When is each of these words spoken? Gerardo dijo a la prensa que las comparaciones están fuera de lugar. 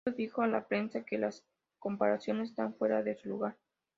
Gerardo 0.03 0.17
dijo 0.17 0.41
a 0.41 0.47
la 0.47 0.67
prensa 0.67 1.03
que 1.05 1.19
las 1.19 1.45
comparaciones 1.77 2.49
están 2.49 2.73
fuera 2.73 3.03
de 3.03 3.19
lugar. 3.23 3.55